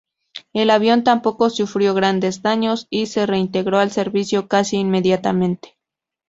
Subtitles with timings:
[0.51, 5.77] El avión tampoco sufrió grandes daños y se reintegró al servicio casi inmediatamente.